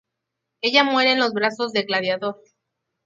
Ella 0.63 0.83
muere 0.83 1.11
en 1.11 1.19
los 1.19 1.31
brazos 1.31 1.73
de 1.73 1.83
Gladiador. 1.83 2.41